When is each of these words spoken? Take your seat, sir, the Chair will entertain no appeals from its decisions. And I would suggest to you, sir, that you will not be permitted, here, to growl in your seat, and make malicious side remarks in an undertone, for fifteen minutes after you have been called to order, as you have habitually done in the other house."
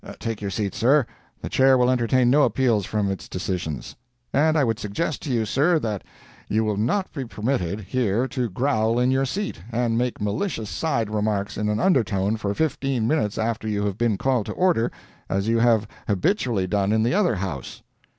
Take 0.17 0.41
your 0.41 0.49
seat, 0.49 0.73
sir, 0.73 1.05
the 1.43 1.47
Chair 1.47 1.77
will 1.77 1.91
entertain 1.91 2.31
no 2.31 2.41
appeals 2.41 2.87
from 2.87 3.11
its 3.11 3.29
decisions. 3.29 3.95
And 4.33 4.57
I 4.57 4.63
would 4.63 4.79
suggest 4.79 5.21
to 5.21 5.31
you, 5.31 5.45
sir, 5.45 5.77
that 5.77 6.03
you 6.49 6.63
will 6.63 6.75
not 6.75 7.13
be 7.13 7.23
permitted, 7.25 7.81
here, 7.81 8.27
to 8.29 8.49
growl 8.49 8.97
in 8.97 9.11
your 9.11 9.25
seat, 9.25 9.61
and 9.71 9.99
make 9.99 10.19
malicious 10.19 10.71
side 10.71 11.11
remarks 11.11 11.55
in 11.55 11.69
an 11.69 11.79
undertone, 11.79 12.35
for 12.35 12.55
fifteen 12.55 13.07
minutes 13.07 13.37
after 13.37 13.67
you 13.67 13.85
have 13.85 13.99
been 13.99 14.17
called 14.17 14.47
to 14.47 14.53
order, 14.53 14.91
as 15.29 15.47
you 15.47 15.59
have 15.59 15.87
habitually 16.07 16.65
done 16.65 16.91
in 16.91 17.03
the 17.03 17.13
other 17.13 17.35
house." 17.35 17.83